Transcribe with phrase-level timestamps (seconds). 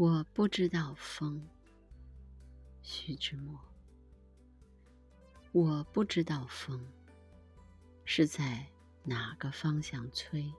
[0.00, 1.46] 我不知道风，
[2.80, 3.60] 徐志摩。
[5.52, 6.82] 我不知道风
[8.06, 8.66] 是在
[9.04, 10.50] 哪个方向吹，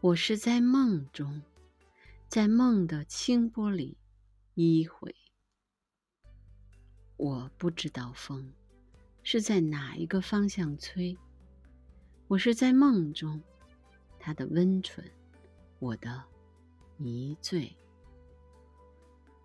[0.00, 1.40] 我是在梦中，
[2.26, 3.96] 在梦的清波里
[4.54, 5.14] 依回。
[7.16, 8.52] 我不知道风
[9.22, 11.16] 是在哪一个方向吹，
[12.26, 13.40] 我是在梦中，
[14.18, 15.08] 它的温存，
[15.78, 16.24] 我的
[16.96, 17.72] 迷醉。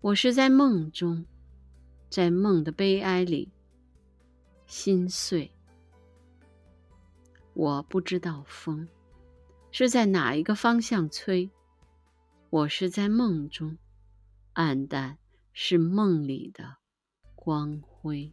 [0.00, 1.26] 我是在梦中，
[2.08, 3.50] 在梦的悲哀里
[4.64, 5.50] 心碎。
[7.52, 8.88] 我不知道风
[9.72, 11.50] 是在哪一个方向吹。
[12.48, 13.76] 我是在梦中，
[14.52, 15.18] 暗淡
[15.52, 16.76] 是梦里的
[17.34, 18.32] 光辉。